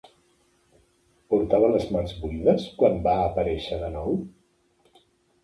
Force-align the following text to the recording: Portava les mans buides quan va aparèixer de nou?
Portava 1.33 1.69
les 1.73 1.85
mans 1.97 2.15
buides 2.23 2.65
quan 2.81 2.99
va 3.09 3.15
aparèixer 3.27 3.79
de 3.85 3.93
nou? 4.01 4.19